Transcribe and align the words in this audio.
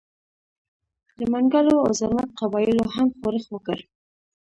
د 1.17 1.19
منګلو 1.33 1.75
او 1.85 1.91
زرمت 1.99 2.29
قبایلو 2.39 2.85
هم 2.95 3.07
ښورښ 3.17 3.45
وکړ. 3.51 3.77